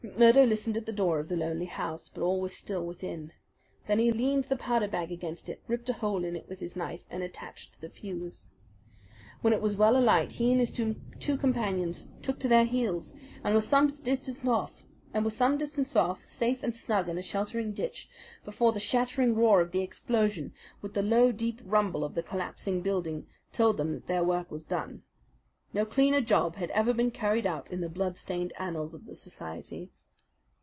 McMurdo 0.03 0.49
listened 0.49 0.75
at 0.77 0.87
the 0.87 0.91
door 0.91 1.19
of 1.19 1.29
the 1.29 1.37
lonely 1.37 1.65
house; 1.67 2.09
but 2.09 2.21
all 2.23 2.41
was 2.41 2.55
still 2.55 2.83
within. 2.83 3.33
Then 3.85 3.99
he 3.99 4.11
leaned 4.11 4.45
the 4.45 4.55
powder 4.55 4.87
bag 4.87 5.11
against 5.11 5.47
it, 5.47 5.61
ripped 5.67 5.89
a 5.89 5.93
hole 5.93 6.25
in 6.25 6.35
it 6.35 6.49
with 6.49 6.59
his 6.59 6.75
knife, 6.75 7.05
and 7.11 7.21
attached 7.21 7.79
the 7.81 7.89
fuse. 7.89 8.49
When 9.41 9.53
it 9.53 9.61
was 9.61 9.77
well 9.77 9.95
alight 9.95 10.33
he 10.33 10.51
and 10.51 10.59
his 10.59 10.71
two 10.71 11.37
companions 11.37 12.07
took 12.23 12.39
to 12.39 12.47
their 12.47 12.65
heels, 12.65 13.13
and 13.43 13.53
were 13.53 13.61
some 13.61 13.87
distance 13.87 14.43
off, 14.43 16.23
safe 16.25 16.63
and 16.63 16.75
snug 16.75 17.07
in 17.07 17.17
a 17.19 17.23
sheltering 17.23 17.71
ditch, 17.71 18.09
before 18.43 18.71
the 18.73 18.79
shattering 18.79 19.35
roar 19.35 19.61
of 19.61 19.71
the 19.71 19.81
explosion, 19.83 20.51
with 20.81 20.95
the 20.95 21.03
low, 21.03 21.31
deep 21.31 21.61
rumble 21.63 22.03
of 22.03 22.15
the 22.15 22.23
collapsing 22.23 22.81
building, 22.81 23.27
told 23.53 23.77
them 23.77 23.93
that 23.93 24.07
their 24.07 24.23
work 24.23 24.49
was 24.49 24.65
done. 24.65 25.03
No 25.73 25.85
cleaner 25.85 26.19
job 26.19 26.57
had 26.57 26.69
ever 26.71 26.93
been 26.93 27.11
carried 27.11 27.47
out 27.47 27.71
in 27.71 27.79
the 27.79 27.87
bloodstained 27.87 28.51
annals 28.59 28.93
of 28.93 29.05
the 29.05 29.15
society. 29.15 29.89